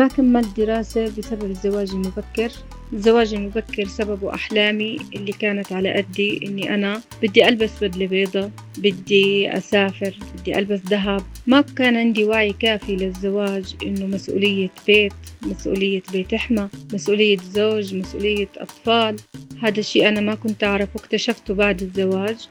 ما 0.00 0.08
كملت 0.08 0.60
دراسة 0.60 1.04
بسبب 1.18 1.50
الزواج 1.50 1.90
المبكر. 1.90 2.52
الزواج 2.92 3.34
المبكر 3.34 3.84
سببه 3.84 4.34
أحلامي 4.34 4.98
اللي 5.14 5.32
كانت 5.32 5.72
على 5.72 5.92
قدي 5.92 6.46
إني 6.46 6.74
أنا 6.74 7.02
بدي 7.22 7.48
ألبس 7.48 7.70
بدلة 7.82 8.06
بيضة 8.06 8.50
بدي 8.78 9.56
أسافر 9.56 10.14
بدي 10.38 10.58
ألبس 10.58 10.80
ذهب. 10.88 11.22
ما 11.46 11.60
كان 11.60 11.96
عندي 11.96 12.24
وعي 12.24 12.52
كافي 12.52 12.96
للزواج 12.96 13.74
إنه 13.82 14.06
مسؤولية 14.06 14.70
بيت 14.86 15.12
مسؤولية 15.42 16.02
بيت 16.12 16.34
إحمى 16.34 16.68
مسؤولية 16.92 17.38
زوج 17.52 17.94
مسؤولية 17.94 18.48
أطفال. 18.56 19.16
هذا 19.62 19.80
الشيء 19.80 20.08
أنا 20.08 20.20
ما 20.20 20.34
كنت 20.34 20.64
أعرفه 20.64 21.00
اكتشفته 21.00 21.54
بعد 21.54 21.82
الزواج. 21.82 22.48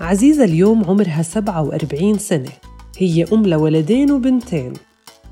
عزيزة 0.00 0.44
اليوم 0.44 0.84
عمرها 0.84 1.22
47 1.22 2.18
سنة. 2.18 2.63
هي 2.98 3.24
أم 3.32 3.46
لولدين 3.46 4.10
وبنتين. 4.10 4.72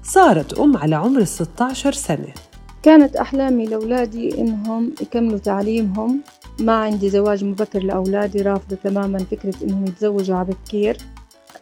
صارت 0.03 0.59
أم 0.59 0.77
على 0.77 0.97
عمر 0.97 1.25
16 1.25 1.93
سنة. 1.93 2.35
كانت 2.83 3.17
أحلامي 3.17 3.67
لأولادي 3.67 4.41
إنهم 4.41 4.93
يكملوا 5.01 5.39
تعليمهم. 5.39 6.21
ما 6.61 6.73
عندي 6.73 7.11
زواج 7.11 7.45
مبكر 7.45 7.83
لأولادي 7.83 8.43
رافضة 8.43 8.77
تماما 8.85 9.19
فكرة 9.19 9.55
إنهم 9.63 9.85
يتزوجوا 9.85 10.37
على 10.37 10.49
بكير. 10.49 10.97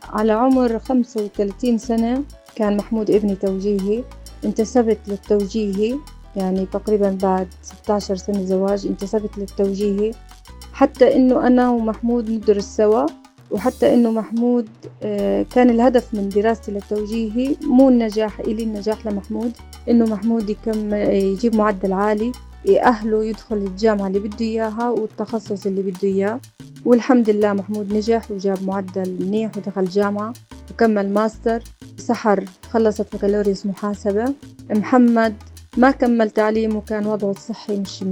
على 0.09 0.33
عمر 0.33 0.79
35 0.79 1.79
سنة 1.79 2.25
كان 2.57 2.77
محمود 2.77 3.11
ابني 3.11 3.35
توجيهي. 3.35 4.05
انتسبت 4.45 4.99
للتوجيهي 5.09 5.99
يعني 6.37 6.67
تقريبا 6.67 7.19
بعد 7.23 7.49
16 7.63 8.17
سنة 8.17 8.45
زواج 8.45 8.87
انتسبت 8.87 9.39
للتوجيهي. 9.39 10.11
حتى 10.73 11.17
إنه 11.17 11.47
أنا 11.47 11.71
ومحمود 11.71 12.31
ندرس 12.31 12.77
سوا. 12.77 13.07
وحتى 13.51 13.95
إنه 13.95 14.11
محمود 14.11 14.69
آه، 15.03 15.47
كان 15.55 15.71
الهدف 15.71 16.15
من 16.15 16.29
دراستي 16.29 16.73
للتوجيهي 16.73 17.57
مو 17.63 17.89
النجاح 17.89 18.41
إلي 18.41 18.63
النجاح 18.63 19.07
لمحمود. 19.07 19.53
إنه 19.89 20.05
محمود 20.05 20.51
يكم 20.51 20.95
يجيب 20.95 21.55
معدل 21.57 21.93
عالي 21.93 22.33
يأهله 22.65 23.25
يدخل 23.25 23.57
الجامعة 23.57 24.07
اللي 24.07 24.19
بده 24.19 24.41
إياها 24.41 24.91
والتخصص 24.91 25.67
اللي 25.67 25.83
بده 25.83 26.09
إياه. 26.09 26.41
والحمد 26.85 27.31
لله 27.31 27.53
محمود 27.53 27.93
نجح 27.93 28.31
وجاب 28.31 28.65
معدل 28.67 29.17
منيح 29.21 29.57
ودخل 29.57 29.85
جامعة 29.85 30.33
وكمل 30.71 31.13
ماستر. 31.13 31.63
سحر 31.99 32.45
خلصت 32.71 33.17
بكالوريوس 33.17 33.67
محاسبة. 33.67 34.35
محمد 34.71 35.35
ما 35.77 35.91
كمل 35.91 36.31
تعليمه 36.31 36.81
كان 36.81 37.07
وضعه 37.07 37.31
الصحي 37.31 37.77
مش 37.81 38.03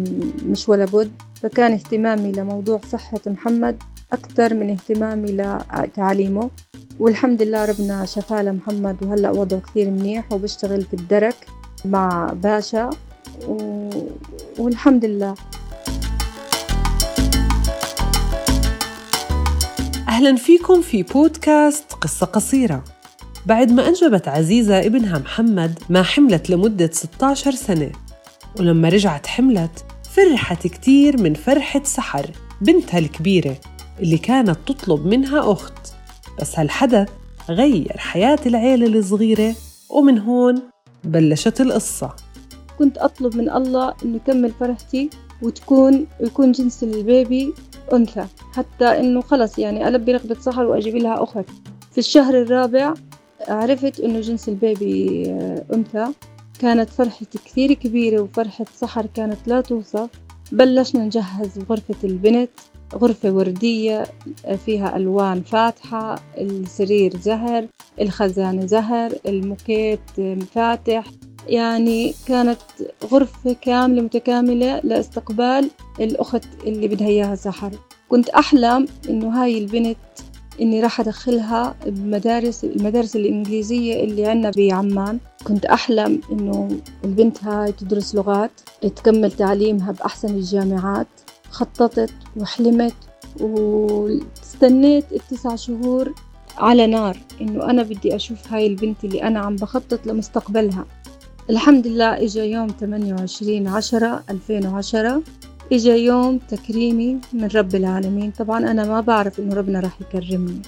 مش 0.46 0.68
ولا 0.68 0.84
بد. 0.84 1.10
فكان 1.42 1.72
اهتمامي 1.72 2.32
لموضوع 2.32 2.80
صحة 2.92 3.20
محمد 3.26 3.82
أكثر 4.12 4.54
من 4.54 4.70
اهتمامي 4.70 5.32
لتعليمه 5.32 6.50
والحمد 6.98 7.42
لله 7.42 7.64
ربنا 7.64 8.04
شفاه 8.04 8.42
لمحمد 8.42 8.96
وهلأ 9.02 9.30
وضعه 9.30 9.60
كثير 9.60 9.90
منيح 9.90 10.32
وبشتغل 10.32 10.82
في 10.82 10.94
الدرك 10.94 11.36
مع 11.84 12.32
باشا. 12.32 12.90
و... 13.48 13.90
والحمد 14.58 15.04
لله. 15.04 15.34
أهلا 20.08 20.36
فيكم 20.36 20.82
في 20.82 21.02
بودكاست 21.02 21.92
قصة 21.92 22.26
قصيرة. 22.26 22.84
بعد 23.46 23.72
ما 23.72 23.88
أنجبت 23.88 24.28
عزيزة 24.28 24.86
ابنها 24.86 25.18
محمد 25.18 25.78
ما 25.88 26.02
حملت 26.02 26.50
لمدة 26.50 26.90
16 26.92 27.50
سنة. 27.50 27.92
ولما 28.60 28.88
رجعت 28.88 29.26
حملت 29.26 29.84
فرحت 30.12 30.66
كتير 30.66 31.22
من 31.22 31.34
فرحة 31.34 31.82
سحر 31.84 32.30
بنتها 32.60 32.98
الكبيرة. 32.98 33.56
اللي 34.00 34.18
كانت 34.18 34.56
تطلب 34.66 35.06
منها 35.06 35.52
أخت. 35.52 35.92
بس 36.40 36.58
هالحدث 36.58 37.08
غير 37.48 37.96
حياة 37.96 38.38
العيلة 38.46 38.98
الصغيرة 38.98 39.54
ومن 39.90 40.18
هون 40.18 40.62
بلشت 41.04 41.60
القصة. 41.60 42.16
كنت 42.78 42.98
أطلب 42.98 43.36
من 43.36 43.50
الله 43.50 43.94
إنه 44.04 44.16
يكمل 44.16 44.52
فرحتي 44.60 45.10
وتكون 45.42 46.06
يكون 46.20 46.52
جنس 46.52 46.82
البيبي 46.82 47.54
أنثى. 47.92 48.26
حتى 48.52 48.84
إنه 48.84 49.20
خلص 49.20 49.58
يعني 49.58 49.88
ألبي 49.88 50.12
رغبة 50.12 50.40
سحر 50.40 50.64
وأجيب 50.64 50.96
لها 50.96 51.22
أخت. 51.22 51.44
في 51.92 51.98
الشهر 51.98 52.42
الرابع 52.42 52.94
عرفت 53.48 54.00
إنه 54.00 54.20
جنس 54.20 54.48
البيبي 54.48 55.24
آه، 55.30 55.64
أنثى. 55.74 56.06
كانت 56.58 56.90
فرحتي 56.90 57.38
كثير 57.44 57.72
كبيرة 57.72 58.20
وفرحة 58.20 58.64
سحر 58.74 59.06
كانت 59.06 59.38
لا 59.46 59.60
توصف. 59.60 60.08
بلشنا 60.52 61.04
نجهز 61.04 61.58
غرفة 61.70 61.94
البنت. 62.04 62.50
غرفة 62.94 63.30
وردية 63.30 64.04
فيها 64.66 64.96
ألوان 64.96 65.42
فاتحة 65.42 66.14
السرير 66.38 67.16
زهر 67.16 67.66
الخزانة 68.00 68.66
زهر 68.66 69.12
الموكيت 69.26 70.00
فاتح 70.54 71.04
يعني 71.48 72.14
كانت 72.26 72.58
غرفة 73.04 73.56
كاملة 73.60 74.02
متكاملة 74.02 74.80
لاستقبال 74.84 75.70
الأخت 76.00 76.44
اللي 76.66 76.88
بدها 76.88 77.08
إياها 77.08 77.34
سحر 77.34 77.70
كنت 78.08 78.28
أحلم 78.28 78.86
إنه 79.08 79.42
هاي 79.42 79.58
البنت 79.58 79.96
إني 80.60 80.80
راح 80.80 81.00
أدخلها 81.00 81.76
بمدارس 81.86 82.64
المدارس 82.64 83.16
الإنجليزية 83.16 84.04
اللي 84.04 84.26
عنا 84.26 84.50
بعمان. 84.56 85.18
كنت 85.44 85.64
أحلم 85.64 86.20
إنه 86.32 86.68
البنت 87.04 87.44
هاي 87.44 87.72
تدرس 87.72 88.14
لغات 88.14 88.50
تكمل 88.82 89.32
تعليمها 89.32 89.92
بأحسن 89.92 90.28
الجامعات. 90.34 91.06
خططت 91.58 92.10
وحلمت 92.36 92.94
واستنيت 93.40 95.04
التسع 95.12 95.56
شهور 95.56 96.14
على 96.58 96.86
نار 96.86 97.16
إنه 97.40 97.70
أنا 97.70 97.82
بدي 97.82 98.16
أشوف 98.16 98.52
هاي 98.52 98.66
البنت 98.66 99.04
اللي 99.04 99.22
أنا 99.22 99.40
عم 99.40 99.56
بخطط 99.56 100.06
لمستقبلها. 100.06 100.84
الحمد 101.50 101.86
لله 101.86 102.24
إجا 102.24 102.44
يوم 102.44 102.68
28 102.80 103.68
عشرة 103.68 104.24
2010 104.30 105.22
إجا 105.72 105.96
يوم 105.96 106.38
تكريمي 106.38 107.18
من 107.32 107.48
رب 107.54 107.74
العالمين. 107.74 108.30
طبعا 108.30 108.58
أنا 108.58 108.84
ما 108.84 109.00
بعرف 109.00 109.40
إنه 109.40 109.54
ربنا 109.54 109.80
راح 109.80 110.00
يكرمني. 110.00 110.62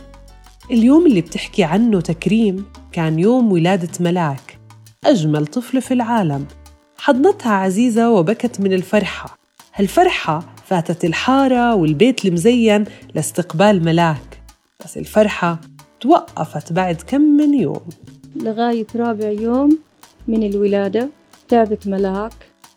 اليوم 0.70 1.06
اللي 1.06 1.20
بتحكي 1.20 1.64
عنه 1.64 2.00
تكريم 2.00 2.64
كان 2.92 3.18
يوم 3.18 3.52
ولادة 3.52 3.92
ملاك 4.00 4.58
أجمل 5.04 5.46
طفل 5.46 5.82
في 5.82 5.94
العالم. 5.94 6.46
حضنتها 6.98 7.52
عزيزة 7.52 8.10
وبكت 8.10 8.60
من 8.60 8.72
الفرحة. 8.72 9.38
هالفرحة 9.74 10.59
فاتت 10.70 11.04
الحارة 11.04 11.74
والبيت 11.74 12.24
المزين 12.24 12.84
لاستقبال 13.14 13.84
ملاك. 13.84 14.42
بس 14.84 14.98
الفرحة 14.98 15.60
توقفت 16.00 16.72
بعد 16.72 17.02
كم 17.06 17.20
من 17.20 17.54
يوم. 17.54 17.80
لغاية 18.36 18.86
رابع 18.96 19.28
يوم 19.28 19.78
من 20.28 20.42
الولادة 20.42 21.08
تعبت 21.48 21.88
ملاك. 21.88 22.32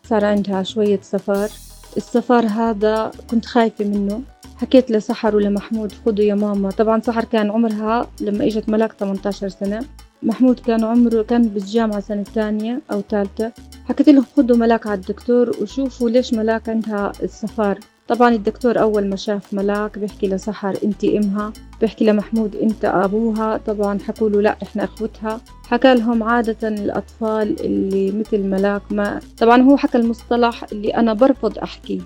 صار 0.08 0.24
عندها 0.24 0.62
شوية 0.62 1.00
سفر. 1.02 1.48
السفر 1.96 2.46
هذا 2.46 3.10
كنت 3.30 3.46
خايفة 3.46 3.84
منه. 3.84 4.22
حكيت 4.56 4.90
لسحر 4.90 5.36
ولمحمود 5.36 5.92
خدوا 6.06 6.24
يا 6.24 6.34
ماما. 6.34 6.70
طبعا 6.70 7.00
سحر 7.00 7.24
كان 7.24 7.50
عمرها 7.50 8.06
لما 8.20 8.44
إجت 8.44 8.68
ملاك 8.68 8.92
18 8.92 9.48
سنة. 9.48 9.84
محمود 10.24 10.60
كان 10.60 10.84
عمره 10.84 11.22
كان 11.22 11.42
بالجامعة 11.42 12.00
سنة 12.00 12.22
ثانية 12.22 12.80
أو 12.92 13.02
ثالثة. 13.10 13.52
حكيت 13.88 14.08
لهم 14.08 14.24
خدوا 14.36 14.56
ملاك 14.56 14.86
على 14.86 15.00
الدكتور 15.00 15.50
وشوفوا 15.62 16.10
ليش 16.10 16.34
ملاك 16.34 16.68
عندها 16.68 17.12
السفر. 17.22 17.78
طبعا 18.08 18.34
الدكتور 18.34 18.80
أول 18.80 19.08
ما 19.08 19.16
شاف 19.16 19.54
ملاك 19.54 19.98
بيحكي 19.98 20.28
لسحر 20.28 20.76
أنت 20.84 21.04
أمها. 21.04 21.52
بيحكي 21.80 22.04
لمحمود 22.04 22.56
أنت 22.56 22.84
أبوها. 22.84 23.56
طبعا 23.56 23.98
حكوا 23.98 24.28
له 24.28 24.40
لا 24.40 24.56
إحنا 24.62 24.84
أخوتها. 24.84 25.40
حكى 25.68 25.94
لهم 25.94 26.22
عادة 26.22 26.68
الأطفال 26.68 27.60
اللي 27.60 28.12
مثل 28.12 28.38
ملاك 28.42 28.82
ما. 28.92 29.20
طبعا 29.38 29.62
هو 29.62 29.76
حكى 29.76 29.98
المصطلح 29.98 30.64
اللي 30.72 30.96
أنا 30.96 31.12
برفض 31.12 31.58
أحكيه 31.58 32.00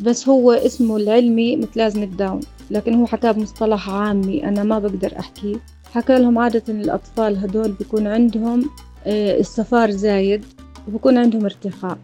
بس 0.00 0.28
هو 0.28 0.52
اسمه 0.52 0.96
العلمي 0.96 1.56
متلازمة 1.56 2.04
داون 2.04 2.40
لكن 2.70 2.94
هو 2.94 3.06
حكاه 3.06 3.32
بمصطلح 3.32 3.90
عامي 3.90 4.48
أنا 4.48 4.62
ما 4.62 4.78
بقدر 4.78 5.12
أحكيه 5.18 5.56
حكى 5.94 6.18
لهم 6.18 6.38
عادة 6.38 6.62
الأطفال 6.68 7.36
هدول 7.38 7.72
بيكون 7.72 8.06
عندهم 8.06 8.70
آه، 9.06 9.40
الصفار 9.40 9.90
زايد 9.90 10.44
وبكون 10.88 11.18
عندهم 11.18 11.44
ارتخاء. 11.44 11.98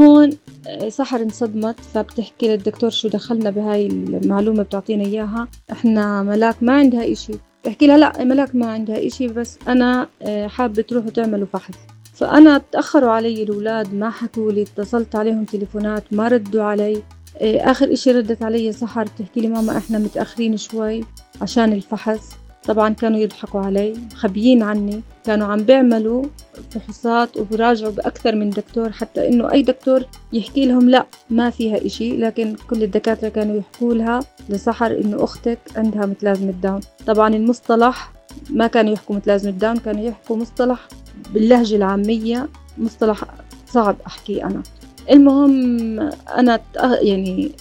هون 0.00 0.30
آه، 0.68 0.88
سحر 0.88 1.22
انصدمت 1.22 1.80
فبتحكي 1.80 2.48
للدكتور 2.48 2.90
شو 2.90 3.08
دخلنا 3.08 3.50
بهاي 3.50 3.86
المعلومة 3.86 4.62
بتعطينا 4.62 5.04
إياها. 5.04 5.48
إحنا 5.72 6.22
ملاك 6.22 6.62
ما 6.62 6.72
عندها 6.72 7.12
إشي. 7.12 7.32
بحكي 7.64 7.86
لها 7.86 7.98
لا 7.98 8.24
ملاك 8.24 8.54
ما 8.54 8.66
عندها 8.66 9.06
إشي 9.06 9.28
بس 9.28 9.58
أنا 9.68 10.08
آه، 10.22 10.46
حابة 10.46 10.82
تروحوا 10.82 11.10
تعملوا 11.10 11.46
فحص 11.52 11.74
فأنا 12.14 12.62
تأخروا 12.72 13.10
علي 13.10 13.42
الأولاد 13.42 13.94
ما 13.94 14.10
حكوا 14.10 14.52
لي 14.52 14.62
اتصلت 14.62 15.16
عليهم 15.16 15.44
تليفونات 15.44 16.04
ما 16.12 16.28
ردوا 16.28 16.62
علي. 16.62 17.02
آخر 17.40 17.92
إشي 17.92 18.12
ردت 18.12 18.42
علي 18.42 18.72
سحر 18.72 19.06
تحكي 19.06 19.40
لي 19.40 19.48
ماما 19.48 19.78
إحنا 19.78 19.98
متأخرين 19.98 20.56
شوي 20.56 21.04
عشان 21.42 21.72
الفحص. 21.72 22.30
طبعا 22.64 22.94
كانوا 22.94 23.18
يضحكوا 23.18 23.60
علي 23.60 23.94
مخبيين 24.12 24.62
عني. 24.62 25.02
كانوا 25.24 25.46
عم 25.46 25.62
بيعملوا 25.62 26.24
فحوصات 26.70 27.36
وبراجعوا 27.36 27.92
بأكثر 27.92 28.34
من 28.34 28.50
دكتور 28.50 28.92
حتى 28.92 29.28
إنه 29.28 29.52
أي 29.52 29.62
دكتور 29.62 30.04
يحكي 30.32 30.66
لهم 30.66 30.90
لا 30.90 31.06
ما 31.30 31.50
فيها 31.50 31.86
إشي. 31.86 32.16
لكن 32.16 32.56
كل 32.70 32.82
الدكاترة 32.82 33.28
كانوا 33.28 33.56
يحكوا 33.56 33.94
لها 33.94 34.20
لسحر 34.48 35.00
إنه 35.04 35.24
أختك 35.24 35.58
عندها 35.76 36.06
متلازمة 36.06 36.50
داون. 36.50 36.80
طبعا 37.06 37.34
المصطلح 37.34 38.12
ما 38.50 38.66
كانوا 38.66 38.92
يحكوا 38.92 39.16
متلازمة 39.16 39.52
داون 39.52 39.76
كانوا 39.76 40.04
يحكوا 40.04 40.36
مصطلح 40.36 40.88
باللهجة 41.34 41.76
العامية 41.76 42.48
مصطلح 42.78 43.24
صعب 43.68 43.96
أحكيه 44.06 44.46
أنا. 44.46 44.62
المهم 45.10 46.00
أنا 46.38 46.60
يعني 47.00 47.52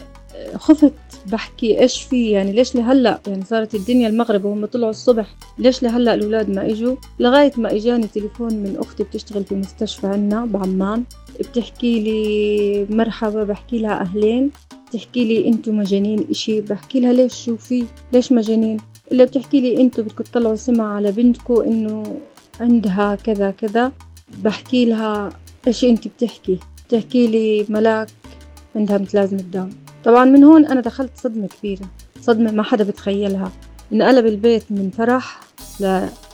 خفت 0.56 0.94
بحكي 1.28 1.80
إيش 1.80 2.02
في 2.02 2.32
يعني 2.32 2.52
ليش 2.52 2.76
لهلأ 2.76 3.22
يعني 3.28 3.46
صارت 3.46 3.76
الدنيا 3.76 4.08
المغرب 4.08 4.46
وهم 4.46 4.66
طلعوا 4.66 4.90
الصبح 4.90 5.36
ليش 5.60 5.84
لهلأ 5.84 6.14
الأولاد 6.14 6.50
ما 6.50 6.70
إجوا؟ 6.70 6.96
لغاية 7.20 7.52
ما 7.58 7.76
إجاني 7.76 8.08
تليفون 8.08 8.54
من 8.54 8.78
أختي 8.80 9.04
بتشتغل 9.04 9.44
في 9.44 9.56
مستشفى 9.56 10.08
عنا 10.08 10.46
بعمان 10.46 11.04
بتحكي 11.40 12.00
لي 12.00 12.96
مرحبا 12.96 13.44
بحكي 13.44 13.80
لها 13.80 14.02
أهلين 14.02 14.52
بتحكي 14.90 15.26
لي 15.26 15.48
أنتم 15.48 15.78
مجانين 15.78 16.28
إشي 16.30 16.62
بحكي 16.62 17.00
لها 17.00 17.14
ليش 17.14 17.34
شو 17.46 17.58
في؟ 17.58 17.86
ليش 18.14 18.32
مجانين؟ 18.32 18.78
إلا 19.12 19.24
بتحكي 19.24 19.62
لي 19.62 19.82
أنتم 19.82 20.04
بدكم 20.04 20.24
تطلعوا 20.24 20.56
سمع 20.56 20.96
على 20.96 21.12
بنتكم 21.12 21.62
إنه 21.62 22.20
عندها 22.60 23.16
كذا 23.16 23.52
كذا 23.52 23.92
بحكي 24.44 24.86
لها 24.86 25.30
إيش 25.68 25.84
أنت 25.84 26.08
بتحكي؟ 26.08 26.60
بتحكي 26.88 27.28
لي 27.28 27.66
ملاك 27.70 28.08
عندها 28.76 28.98
متلازمة 28.98 29.42
داون 29.42 29.70
طبعا 30.06 30.26
من 30.26 30.44
هون 30.44 30.66
أنا 30.66 30.82
دخلت 30.82 31.12
صدمة 31.16 31.48
كبيرة 31.48 31.86
صدمة 32.22 32.52
ما 32.52 32.64
حدا 32.64 32.84
بتخيلها. 32.84 33.52
انقلب 33.94 34.26
البيت 34.26 34.64
من 34.70 34.90
فرح 34.90 35.40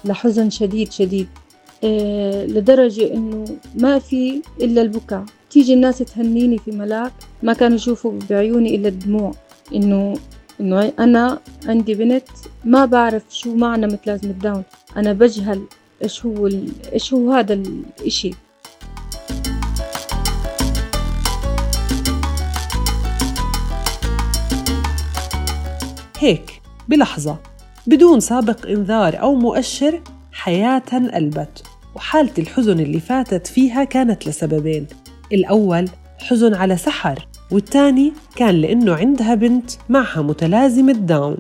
لحزن 0.06 0.50
شديد 0.50 0.92
شديد. 0.92 1.28
إيه 1.84 2.46
لدرجة 2.46 3.14
إنه 3.14 3.46
ما 3.76 4.00
في 4.00 4.42
إلا 4.62 4.82
البكاء. 4.82 5.26
تيجي 5.50 5.74
الناس 5.74 5.98
تهنيني 5.98 6.58
في 6.58 6.72
ملاك 6.72 7.14
ما 7.44 7.54
كانوا 7.54 7.76
يشوفوا 7.76 8.20
بعيوني 8.30 8.76
إلا 8.76 8.88
الدموع. 8.88 9.34
إنه 9.76 10.14
إنه 10.62 10.94
أنا 11.00 11.40
عندي 11.66 11.94
بنت 11.94 12.28
ما 12.66 12.86
بعرف 12.86 13.24
شو 13.30 13.56
معنى 13.56 13.88
متلازمة 13.88 14.32
داون 14.32 14.64
أنا 14.98 15.14
بجهل 15.14 15.62
إيش 16.04 16.26
هو 16.26 16.50
إيش 16.94 17.14
هو 17.14 17.32
هذا 17.32 17.54
الإشي 17.54 18.32
هيك 26.20 26.62
بلحظة 26.88 27.38
بدون 27.88 28.20
سابق 28.20 28.68
إنذار 28.68 29.22
أو 29.22 29.36
مؤشر 29.36 30.02
حياتها 30.32 30.98
انقلبت 30.98 31.64
وحالة 31.96 32.32
الحزن 32.38 32.80
اللي 32.80 33.00
فاتت 33.00 33.48
فيها 33.48 33.84
كانت 33.84 34.28
لسببين. 34.28 34.88
الأول 35.34 35.90
حزن 36.20 36.54
على 36.54 36.78
سحر 36.78 37.28
والثاني 37.52 38.14
كان 38.36 38.56
لأنه 38.62 38.96
عندها 38.96 39.36
بنت 39.36 39.72
معها 39.90 40.22
متلازمة 40.22 40.94
داون. 40.94 41.38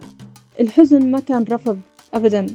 الحزن 0.59 1.11
ما 1.11 1.19
كان 1.19 1.45
رفض 1.51 1.79
أبدا 2.13 2.45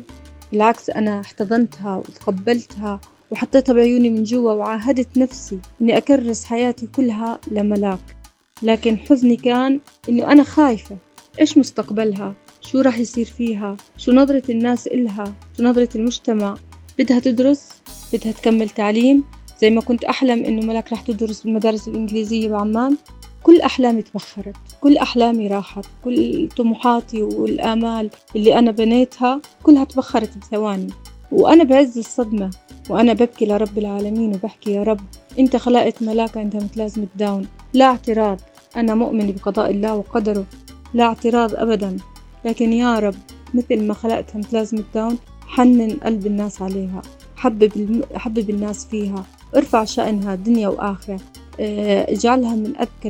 بالعكس 0.53 0.91
أنا 0.91 1.21
احتضنتها 1.21 1.97
وتقبلتها 1.97 3.01
وحطيتها 3.31 3.73
بعيوني 3.73 4.11
من 4.11 4.25
جوا 4.25 4.53
وعاهدت 4.53 5.19
نفسي 5.19 5.59
إني 5.81 5.97
أكرس 5.97 6.45
حياتي 6.45 6.87
كلها 6.87 7.39
لملاك. 7.51 8.17
لكن 8.63 8.99
حزني 8.99 9.37
كان 9.37 9.81
إنه 10.09 10.33
أنا 10.33 10.43
خايفة 10.43 10.97
إيش 11.41 11.59
مستقبلها؟ 11.59 12.35
شو 12.61 12.81
راح 12.81 12.99
يصير 12.99 13.27
فيها؟ 13.27 13.77
شو 13.97 14.13
نظرة 14.13 14.43
الناس 14.49 14.87
إلها؟ 14.87 15.35
شو 15.57 15.63
نظرة 15.63 15.89
المجتمع؟ 15.95 16.57
بدها 16.99 17.19
تدرس؟ 17.19 17.69
بدها 18.13 18.33
تكمل 18.33 18.69
تعليم؟ 18.69 19.25
زي 19.61 19.71
ما 19.71 19.81
كنت 19.81 20.05
أحلم 20.05 20.45
إنه 20.45 20.67
ملك 20.67 20.93
راح 20.93 21.01
تدرس 21.01 21.43
بالمدارس 21.43 21.89
الإنجليزية 21.89 22.49
بعمان. 22.49 22.97
كل 23.43 23.61
أحلامي 23.61 24.03
تبخرت 24.03 24.57
كل 24.81 24.97
أحلامي 24.97 25.49
راحت 25.49 25.85
كل 26.05 26.49
طموحاتي 26.57 27.23
والآمال 27.23 28.11
اللي 28.37 28.59
أنا 28.59 28.71
بنيتها 28.71 29.41
كلها 29.63 29.85
تبخرت 29.85 30.39
بثواني. 30.39 30.93
وأنا 31.33 31.65
بعز 31.65 31.99
الصدمة 31.99 32.51
وأنا 32.91 33.13
ببكي 33.13 33.47
لرب 33.47 33.79
العالمين 33.79 34.35
وبحكي 34.35 34.73
يا 34.73 34.83
رب 34.83 35.01
أنت 35.39 35.57
خلقت 35.57 36.03
ملاك 36.03 36.37
عندها 36.37 36.61
متلازمة 36.61 37.07
داون 37.17 37.47
لا 37.73 37.85
اعتراض 37.85 38.41
أنا 38.77 38.95
مؤمن 38.95 39.33
بقضاء 39.33 39.71
الله 39.71 39.95
وقدره. 39.95 40.47
لا 40.95 41.05
اعتراض 41.05 41.55
أبدا. 41.55 41.97
لكن 42.45 42.73
يا 42.73 42.99
رب 42.99 43.15
مثل 43.55 43.83
ما 43.83 43.95
خلقتها 43.95 44.39
متلازمة 44.39 44.85
داون 44.95 45.19
حنن 45.47 45.91
قلب 45.91 46.27
الناس 46.27 46.63
عليها. 46.63 47.03
حبب, 47.37 47.77
الم... 47.77 48.03
حبب 48.15 48.51
الناس 48.51 48.87
فيها. 48.87 49.25
ارفع 49.57 49.85
شأنها 49.85 50.35
دنيا 50.35 50.69
وآخرة. 50.69 51.21
آه، 51.61 52.13
اجعلها 52.13 52.55
من 52.55 52.73
أذكى 52.77 53.09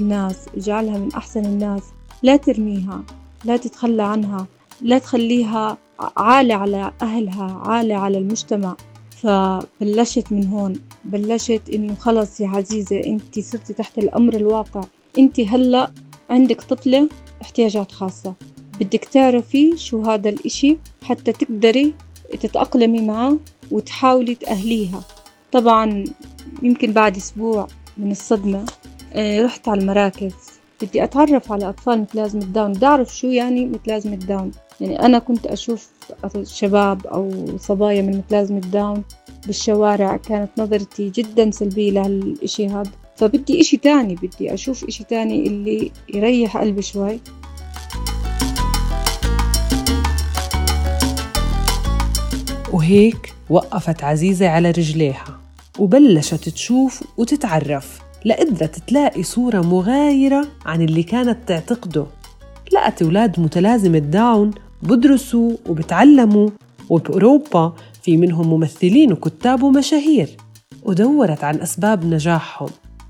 الناس. 0.00 0.46
اجعلها 0.56 0.98
من 0.98 1.12
أحسن 1.12 1.44
الناس. 1.44 1.82
لا 2.22 2.36
ترميها. 2.36 3.02
لا 3.44 3.56
تتخلى 3.56 4.02
عنها. 4.02 4.46
لا 4.82 4.98
تخليها 4.98 5.78
عالة 6.16 6.54
على 6.54 6.92
أهلها 7.02 7.62
عالة 7.64 7.94
على 7.94 8.18
المجتمع. 8.18 8.76
فبلشت 9.10 10.32
من 10.32 10.46
هون. 10.46 10.72
بلشت 11.04 11.62
إنه 11.74 11.94
خلص 11.94 12.40
يا 12.40 12.48
عزيزة 12.48 12.96
أنت 12.96 13.40
صرتي 13.40 13.72
تحت 13.72 13.98
الأمر 13.98 14.34
الواقع. 14.36 14.84
أنت 15.18 15.40
هلأ 15.40 15.90
عندك 16.30 16.60
طفلة 16.60 17.08
احتياجات 17.42 17.92
خاصة. 17.92 18.34
بدك 18.80 19.04
تعرفي 19.04 19.76
شو 19.76 20.02
هذا 20.02 20.28
الإشي 20.28 20.76
حتى 21.02 21.32
تقدري 21.32 21.94
تتأقلمي 22.40 23.00
معه 23.00 23.38
وتحاولي 23.70 24.34
تأهليها. 24.34 25.00
طبعا 25.52 26.04
يمكن 26.62 26.92
بعد 26.92 27.16
أسبوع 27.16 27.66
من 27.98 28.10
الصدمة 28.10 28.64
آه، 29.12 29.44
رحت 29.44 29.68
على 29.68 29.80
المراكز. 29.80 30.32
بدي 30.82 31.04
أتعرف 31.04 31.52
على 31.52 31.68
أطفال 31.68 31.98
متلازمة 32.00 32.44
داون 32.44 32.72
بدي 32.72 32.86
أعرف 32.86 33.16
شو 33.16 33.26
يعني 33.26 33.66
متلازمة 33.66 34.16
داون 34.16 34.50
يعني 34.80 35.00
أنا 35.00 35.18
كنت 35.18 35.46
أشوف 35.46 35.90
شباب 36.42 37.06
أو 37.06 37.32
صبايا 37.58 38.02
من 38.02 38.16
متلازمة 38.16 38.60
داون 38.60 39.04
بالشوارع. 39.46 40.16
كانت 40.16 40.50
نظرتي 40.58 41.10
جدا 41.10 41.50
سلبية 41.50 41.90
لهالإشي 41.90 42.68
هذا. 42.68 42.90
فبدي 43.16 43.60
إشي 43.60 43.76
تاني 43.76 44.14
بدي 44.14 44.54
أشوف 44.54 44.84
إشي 44.84 45.04
تاني 45.04 45.46
اللي 45.46 45.90
يريح 46.14 46.56
قلبي 46.56 46.82
شوي. 46.82 47.20
وهيك 52.72 53.34
وقفت 53.50 54.04
عزيزة 54.04 54.48
على 54.48 54.70
رجليها 54.70 55.40
وبلشت 55.78 56.48
تشوف 56.48 57.02
وتتعرف 57.16 57.98
لقدرت 58.24 58.78
تلاقي 58.88 59.22
صورة 59.22 59.60
مغايرة 59.60 60.48
عن 60.66 60.82
اللي 60.82 61.02
كانت 61.02 61.38
تعتقده. 61.48 62.06
لقت 62.72 63.02
أولاد 63.02 63.40
متلازمة 63.40 63.98
داون 63.98 64.50
بدرسوا 64.82 65.52
وبتعلموا 65.68 66.50
وبأوروبا 66.90 67.72
في 68.02 68.16
منهم 68.16 68.48
ممثلين 68.48 69.12
وكتاب 69.12 69.62
ومشاهير 69.62 70.28
ودورت 70.82 71.44
عن 71.44 71.60
أسباب 71.60 72.04
نجاحهم. 72.04 72.68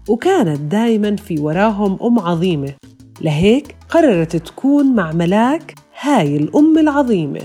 وكانت 0.08 0.60
دايما 0.60 1.16
في 1.16 1.38
وراهم 1.38 1.98
أم 2.02 2.18
عظيمة. 2.18 2.74
لهيك 3.20 3.76
قررت 3.88 4.36
تكون 4.36 4.94
مع 4.94 5.12
ملاك 5.12 5.74
هاي 6.00 6.36
الأم 6.36 6.78
العظيمة. 6.78 7.40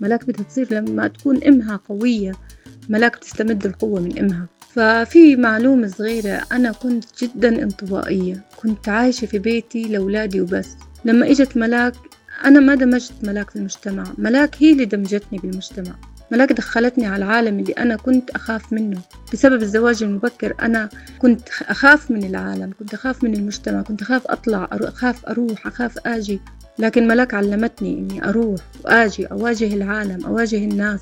ملاك 0.00 0.24
بدها 0.24 0.44
تصير 0.44 0.74
لما 0.74 1.08
تكون 1.08 1.44
أمها 1.44 1.80
قوية. 1.88 2.32
ملاك 2.88 3.16
تستمد 3.16 3.66
القوة 3.66 4.00
من 4.00 4.18
أمها. 4.18 4.46
ففي 4.74 5.36
معلومة 5.36 5.86
صغيرة 5.86 6.42
أنا 6.52 6.72
كنت 6.72 7.04
جدا 7.24 7.62
انطوائية. 7.62 8.44
كنت 8.56 8.88
عايشة 8.88 9.26
في 9.26 9.38
بيتي 9.38 9.82
لأولادي 9.82 10.40
وبس. 10.40 10.68
لما 11.04 11.30
إجت 11.30 11.56
ملاك 11.56 11.94
أنا 12.44 12.60
ما 12.60 12.74
دمجت 12.74 13.12
ملاك 13.22 13.50
في 13.50 13.56
المجتمع. 13.56 14.04
ملاك 14.18 14.54
هي 14.58 14.72
اللي 14.72 14.84
دمجتني 14.84 15.38
بالمجتمع. 15.38 15.94
ملاك 16.30 16.52
دخلتني 16.52 17.06
على 17.06 17.24
العالم 17.24 17.60
اللي 17.60 17.72
أنا 17.72 17.96
كنت 17.96 18.30
أخاف 18.30 18.72
منه. 18.72 19.00
بسبب 19.32 19.62
الزواج 19.62 20.02
المبكر 20.02 20.54
أنا 20.62 20.88
كنت 21.18 21.48
أخاف 21.62 22.10
من 22.10 22.24
العالم 22.24 22.72
كنت 22.78 22.94
أخاف 22.94 23.24
من 23.24 23.34
المجتمع 23.34 23.82
كنت 23.82 24.02
أخاف 24.02 24.26
أطلع 24.26 24.68
أخاف 24.72 25.26
أروح 25.26 25.66
أخاف 25.66 25.98
آجي. 26.06 26.40
لكن 26.78 27.08
ملاك 27.08 27.34
علمتني 27.34 27.98
إني 27.98 28.28
أروح 28.28 28.60
وآجي 28.84 29.26
أواجه 29.26 29.74
العالم 29.74 30.26
أواجه 30.26 30.56
الناس. 30.64 31.00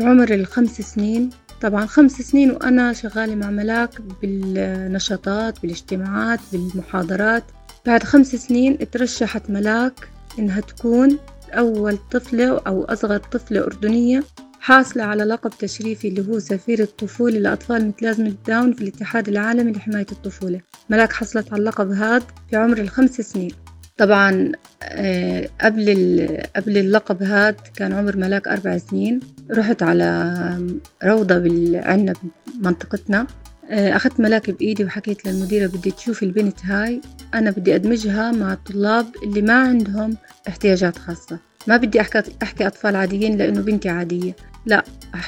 بعمر 0.00 0.34
الخمس 0.34 0.80
سنين 0.80 1.30
طبعا 1.62 1.86
خمس 1.86 2.12
سنين 2.12 2.50
وأنا 2.50 2.92
شغالة 2.92 3.34
مع 3.34 3.50
ملاك 3.50 3.90
بالنشاطات 4.22 5.62
بالاجتماعات 5.62 6.40
بالمحاضرات. 6.52 7.44
بعد 7.86 8.02
خمس 8.02 8.36
سنين 8.36 8.78
اترشحت 8.80 9.50
ملاك 9.50 10.08
إنها 10.38 10.60
تكون 10.60 11.18
أول 11.52 11.98
طفلة 12.10 12.58
أو 12.66 12.84
أصغر 12.84 13.18
طفلة 13.18 13.64
أردنية. 13.64 14.24
حاصلة 14.60 15.02
على 15.04 15.24
لقب 15.24 15.50
تشريفي 15.58 16.08
اللي 16.08 16.28
هو 16.28 16.38
سفير 16.38 16.80
الطفولة 16.82 17.38
لأطفال 17.38 17.86
متلازمة 17.86 18.34
داون 18.46 18.72
في 18.72 18.82
الاتحاد 18.82 19.28
العالمي 19.28 19.72
لحماية 19.72 20.06
الطفولة. 20.12 20.60
ملاك 20.90 21.12
حصلت 21.12 21.52
على 21.52 21.60
اللقب 21.60 21.90
هذا 21.90 22.26
في 22.50 22.56
عمر 22.56 22.78
الخمس 22.78 23.20
سنين. 23.20 23.50
طبعا 23.96 24.52
آه، 24.82 25.48
قبل 25.60 26.28
قبل 26.56 26.78
اللقب 26.78 27.22
هاد 27.22 27.56
كان 27.76 27.92
عمر 27.92 28.16
ملاك 28.16 28.48
أربع 28.48 28.78
سنين. 28.78 29.20
رحت 29.50 29.82
على 29.82 30.78
روضة 31.04 31.34
عنا 31.74 32.12
بمنطقتنا. 32.54 33.26
آه، 33.70 33.96
أخذت 33.96 34.20
ملاك 34.20 34.50
بإيدي 34.50 34.84
وحكيت 34.84 35.26
للمديرة 35.26 35.66
بدي 35.66 35.90
تشوف 35.90 36.22
البنت 36.22 36.64
هاي 36.64 37.00
أنا 37.34 37.50
بدي 37.50 37.74
أدمجها 37.74 38.32
مع 38.32 38.52
الطلاب 38.52 39.06
اللي 39.22 39.42
ما 39.42 39.54
عندهم 39.54 40.16
احتياجات 40.48 40.98
خاصة. 40.98 41.38
ما 41.68 41.76
بدي 41.76 42.00
أحكي 42.00 42.22
أحكي 42.42 42.66
أطفال 42.66 42.96
عاديين 42.96 43.36
لأنه 43.36 43.60
بنتي 43.60 43.88
عادية. 43.88 44.36
لا 44.66 44.84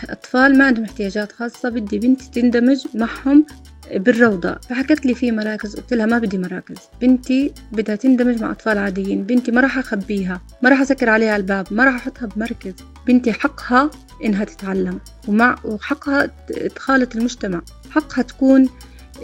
أطفال 0.09 0.59
ما 0.59 0.65
عندهم 0.65 0.85
احتياجات 0.85 1.33
خاصة 1.33 1.69
بدي 1.69 1.99
بنتي 1.99 2.31
تندمج 2.31 2.87
معهم 2.95 3.47
بالروضة. 3.95 4.55
فحكت 4.55 5.07
لي 5.07 5.15
في 5.15 5.33
مراكز 5.33 5.77
قلت 5.77 5.95
لها 5.95 6.07
ما 6.07 6.19
بدي 6.19 6.39
مراكز. 6.39 6.77
بنتي 7.01 7.53
بدها 7.73 7.97
تندمج 7.97 8.43
مع 8.43 8.51
أطفال 8.51 8.79
عاديين. 8.79 9.23
بنتي 9.23 9.51
ما 9.51 9.61
راح 9.61 9.79
أخبيها 9.79 10.41
ما 10.63 10.71
راح 10.71 10.81
أسكر 10.81 11.11
عليها 11.11 11.37
الباب 11.37 11.67
ما 11.71 11.85
راح 11.85 11.95
أحطها 11.95 12.27
بمركز. 12.27 12.75
بنتي 13.07 13.33
حقها 13.33 13.91
إنها 14.25 14.45
تتعلم 14.45 15.01
ومع 15.29 15.57
وحقها 15.65 16.27
تخالط 16.75 17.17
المجتمع. 17.17 17.63
حقها 17.91 18.23
تكون 18.23 18.69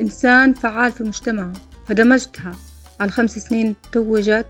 إنسان 0.01 0.55
فعال 0.55 0.93
في 0.93 1.05
مجتمعه. 1.05 1.53
فدمجتها. 1.89 2.57
على 3.01 3.11
خمس 3.11 3.39
سنين 3.39 3.75
توجت 3.93 4.47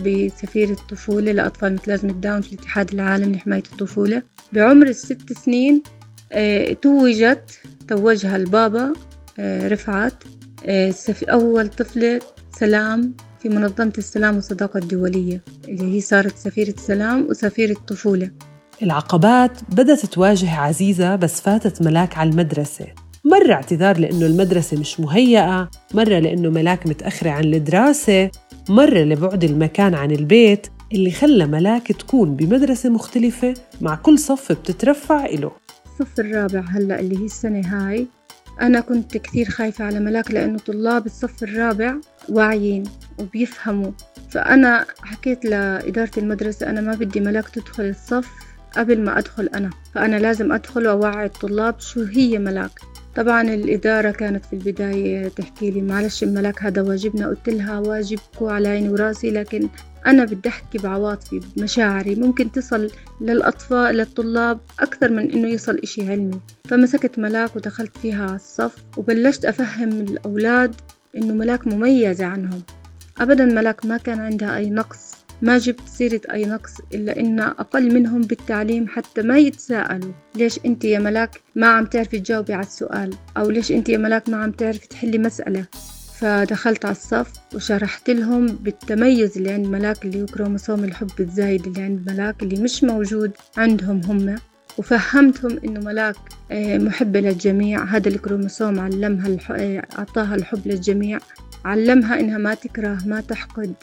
بسفير 0.00 0.70
الطفولة 0.70 1.32
لأطفال 1.32 1.72
متلازمة 1.72 2.12
داون 2.12 2.40
في 2.40 2.52
الاتحاد 2.52 2.92
العالمي 2.92 3.36
لحماية 3.36 3.62
الطفولة. 3.72 4.22
بعمر 4.52 4.86
الست 4.86 5.32
سنين 5.32 5.82
آه 6.32 6.72
توجت 6.72 7.60
توجها 7.88 8.36
البابا 8.36 8.92
آه 9.38 9.68
رفعت 9.68 10.24
آه 10.66 10.94
أول 11.22 11.68
طفلة 11.68 12.20
سلام 12.58 13.14
في 13.40 13.48
منظمة 13.48 13.92
السلام 13.98 14.34
والصداقة 14.34 14.78
الدولية 14.78 15.42
اللي 15.68 15.96
هي 15.96 16.00
صارت 16.00 16.36
سفيرة 16.36 16.74
سلام 16.78 17.26
وسفيرة 17.30 17.74
طفولة 17.74 18.30
العقبات 18.82 19.60
بدأت 19.68 20.06
تواجه 20.06 20.54
عزيزة 20.56 21.16
بس 21.16 21.40
فاتت 21.40 21.82
ملاك 21.82 22.18
على 22.18 22.30
المدرسة. 22.30 22.86
مرة 23.24 23.52
اعتذار 23.52 23.98
لأنه 23.98 24.26
المدرسة 24.26 24.80
مش 24.80 25.00
مهيئة 25.00 25.70
مرة 25.94 26.18
لأنه 26.18 26.50
ملاك 26.50 26.86
متأخرة 26.86 27.30
عن 27.30 27.44
الدراسة 27.44 28.30
مرة 28.68 28.98
لبعد 28.98 29.44
المكان 29.44 29.94
عن 29.94 30.10
البيت 30.10 30.66
اللي 30.92 31.10
خلى 31.10 31.46
ملاك 31.46 31.92
تكون 31.92 32.36
بمدرسة 32.36 32.90
مختلفة 32.90 33.54
مع 33.80 33.94
كل 33.94 34.18
صف 34.18 34.52
بتترفع 34.52 35.26
إله. 35.26 35.52
الصف 35.86 36.20
الرابع 36.20 36.60
هلأ 36.60 37.00
اللي 37.00 37.18
هي 37.18 37.24
السنة 37.24 37.60
هاي. 37.66 38.06
أنا 38.60 38.80
كنت 38.80 39.16
كثير 39.16 39.50
خايفة 39.50 39.84
على 39.84 40.00
ملاك 40.00 40.30
لأنه 40.30 40.58
طلاب 40.58 41.06
الصف 41.06 41.42
الرابع 41.42 41.94
واعيين 42.28 42.82
وبيفهموا. 43.18 43.90
فأنا 44.30 44.86
حكيت 45.02 45.44
لإدارة 45.44 46.10
المدرسة 46.18 46.70
أنا 46.70 46.80
ما 46.80 46.94
بدي 46.94 47.20
ملاك 47.20 47.48
تدخل 47.48 47.84
الصف 47.84 48.28
قبل 48.76 49.00
ما 49.00 49.18
أدخل 49.18 49.46
أنا. 49.54 49.70
فأنا 49.94 50.16
لازم 50.16 50.52
أدخل 50.52 50.86
وأوعي 50.86 51.26
الطلاب 51.26 51.80
شو 51.80 52.02
هي 52.02 52.38
ملاك. 52.38 52.80
طبعا 53.16 53.42
الإدارة 53.42 54.10
كانت 54.10 54.44
في 54.44 54.52
البداية 54.52 55.28
تحكي 55.28 55.70
لي 55.70 55.82
معلش 55.82 56.22
الملاك 56.22 56.62
هذا 56.62 56.82
واجبنا 56.82 57.28
قلت 57.28 57.48
لها 57.48 57.78
واجبكم 57.78 58.46
على 58.46 58.68
عيني 58.68 58.88
وراسي 58.88 59.30
لكن 59.30 59.68
أنا 60.06 60.24
بدي 60.24 60.48
أحكي 60.48 60.78
بعواطفي 60.78 61.40
بمشاعري 61.56 62.14
ممكن 62.14 62.52
تصل 62.52 62.90
للأطفال 63.20 63.96
للطلاب 63.96 64.60
أكثر 64.80 65.10
من 65.10 65.30
إنه 65.32 65.48
يصل 65.48 65.78
إشي 65.78 66.10
علمي. 66.10 66.40
فمسكت 66.64 67.18
ملاك 67.18 67.56
ودخلت 67.56 67.98
فيها 67.98 68.24
على 68.24 68.36
الصف 68.36 68.84
وبلشت 68.96 69.44
أفهم 69.44 69.88
الأولاد 69.88 70.74
إنه 71.16 71.34
ملاك 71.34 71.66
مميزة 71.66 72.24
عنهم. 72.24 72.62
أبدا 73.18 73.44
ملاك 73.44 73.86
ما 73.86 73.96
كان 73.96 74.20
عندها 74.20 74.56
أي 74.56 74.70
نقص 74.70 75.13
ما 75.44 75.58
جبت 75.58 75.88
سيرة 75.88 76.20
أي 76.32 76.44
نقص 76.44 76.72
إلا 76.94 77.20
إن 77.20 77.40
أقل 77.40 77.94
منهم 77.94 78.20
بالتعليم 78.20 78.88
حتى 78.88 79.22
ما 79.22 79.38
يتساءلوا. 79.38 80.12
ليش 80.34 80.58
أنت 80.66 80.84
يا 80.84 80.98
ملاك 80.98 81.40
ما 81.54 81.66
عم 81.66 81.86
تعرفي 81.86 82.20
تجاوبي 82.20 82.52
على 82.52 82.66
السؤال؟ 82.66 83.14
أو 83.36 83.50
ليش 83.50 83.72
أنت 83.72 83.88
يا 83.88 83.98
ملاك 83.98 84.28
ما 84.28 84.36
عم 84.36 84.50
تعرفي 84.50 84.88
تحلي 84.88 85.18
مسألة؟ 85.18 85.64
فدخلت 86.18 86.84
على 86.84 86.92
الصف 86.92 87.32
وشرحت 87.54 88.10
لهم 88.10 88.46
بالتميز 88.46 89.36
اللي 89.36 89.52
عند 89.52 89.66
ملاك 89.66 90.04
اللي 90.04 90.22
هو 90.22 90.26
كروموسوم 90.26 90.84
الحب 90.84 91.20
الزايد 91.20 91.66
اللي 91.66 91.82
عند 91.82 92.10
ملاك 92.10 92.42
اللي 92.42 92.62
مش 92.62 92.84
موجود 92.84 93.30
عندهم 93.56 94.00
هم. 94.04 94.36
وفهمتهم 94.78 95.58
إنه 95.64 95.80
ملاك 95.80 96.16
آه، 96.50 96.78
محبة 96.78 97.20
للجميع. 97.20 97.84
هذا 97.84 98.08
الكروموسوم 98.08 98.80
علمها. 98.80 99.38
آه، 99.50 99.82
أعطاها 99.98 100.34
الحب 100.34 100.60
للجميع. 100.66 101.18
علمها 101.64 102.20
إنها 102.20 102.38
ما 102.38 102.54
تكره 102.54 102.98
ما 103.06 103.20
تحقد. 103.20 103.74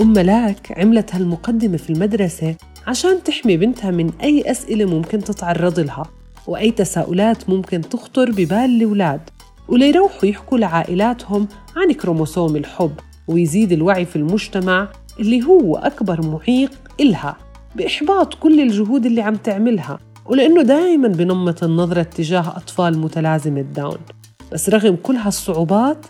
أم 0.00 0.12
ملاك 0.12 0.78
عملت 0.78 1.14
هالمقدمة 1.14 1.76
في 1.76 1.90
المدرسة 1.90 2.54
عشان 2.86 3.22
تحمي 3.22 3.56
بنتها 3.56 3.90
من 3.90 4.10
أي 4.22 4.50
أسئلة 4.50 4.84
ممكن 4.84 5.24
تتعرض 5.24 5.80
لها 5.80 6.02
وأي 6.46 6.70
تساؤلات 6.70 7.50
ممكن 7.50 7.80
تخطر 7.80 8.30
ببال 8.30 8.52
الأولاد. 8.52 9.20
وليروحوا 9.68 10.28
يحكوا 10.28 10.58
لعائلاتهم 10.58 11.48
عن 11.76 11.92
كروموسوم 11.92 12.56
الحب 12.56 12.92
ويزيد 13.28 13.72
الوعي 13.72 14.04
في 14.04 14.16
المجتمع 14.16 14.88
اللي 15.20 15.42
هو 15.42 15.76
أكبر 15.76 16.26
معيق 16.26 16.70
إلها 17.00 17.36
بإحباط 17.76 18.34
كل 18.34 18.60
الجهود 18.60 19.06
اللي 19.06 19.22
عم 19.22 19.34
تعملها 19.34 19.98
ولأنه 20.26 20.62
دائما 20.62 21.08
بنمط 21.08 21.64
النظرة 21.64 22.02
تجاه 22.02 22.48
أطفال 22.56 22.98
متلازمة 22.98 23.60
داون. 23.60 23.98
بس 24.52 24.68
رغم 24.68 24.96
كل 25.02 25.16
هالصعوبات 25.16 26.06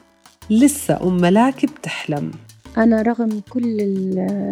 لسه 0.51 0.99
أم 1.03 1.17
ملاك 1.17 1.67
بتحلم. 1.67 2.31
أنا 2.79 3.03
رغم 3.03 3.41
كل 3.51 3.81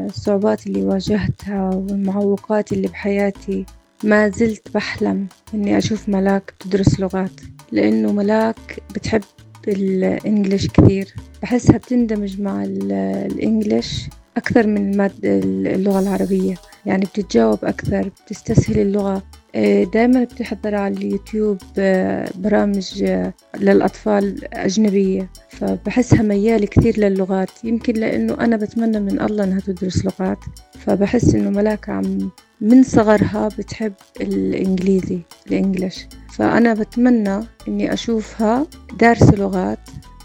الصعوبات 0.06 0.66
اللي 0.66 0.82
واجهتها 0.82 1.70
والمعوقات 1.74 2.72
اللي 2.72 2.88
بحياتي 2.88 3.66
ما 4.04 4.28
زلت 4.28 4.68
بحلم 4.74 5.26
إني 5.54 5.78
أشوف 5.78 6.08
ملاك 6.08 6.54
تدرس 6.60 7.00
لغات 7.00 7.40
لأنه 7.72 8.12
ملاك 8.12 8.82
بتحب 8.94 9.22
الإنجليش 9.68 10.68
كثير. 10.68 11.14
بحسها 11.42 11.76
بتندمج 11.76 12.40
مع 12.40 12.64
الإنجليش 12.64 14.08
أكثر 14.36 14.66
من 14.66 15.00
اللغة 15.24 16.00
العربية. 16.00 16.54
يعني 16.86 17.04
بتتجاوب 17.04 17.64
أكثر 17.64 18.10
بتستسهل 18.26 18.78
اللغة. 18.78 19.22
دائما 19.54 20.24
بتحضر 20.24 20.74
على 20.74 20.94
اليوتيوب 20.94 21.58
آه، 21.78 22.30
برامج 22.34 23.02
آه، 23.02 23.34
للأطفال 23.58 24.54
أجنبية. 24.54 25.30
فبحسها 25.50 26.22
ميالة 26.22 26.66
كثير 26.66 26.98
للغات. 26.98 27.50
يمكن 27.64 27.92
لأنه 27.94 28.34
أنا 28.34 28.56
بتمنى 28.56 29.00
من 29.00 29.20
الله 29.20 29.44
إنها 29.44 29.60
تدرس 29.60 30.04
لغات. 30.04 30.38
فبحس 30.78 31.34
إنه 31.34 31.50
ملاك 31.50 31.88
عم 31.88 32.30
من 32.60 32.82
صغرها 32.82 33.48
بتحب 33.58 33.92
الإنجليزي 34.20 35.20
الإنجليش. 35.46 36.06
فأنا 36.32 36.74
بتمنى 36.74 37.40
إني 37.68 37.92
أشوفها 37.92 38.66
دارسة 39.00 39.34
لغات 39.34 39.78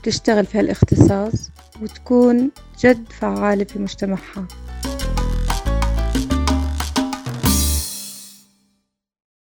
تشتغل 0.03 0.45
في 0.45 0.59
هالاختصاص 0.59 1.51
وتكون 1.81 2.51
جد 2.83 3.03
فعالة 3.09 3.63
في 3.63 3.79
مجتمعها. 3.79 4.47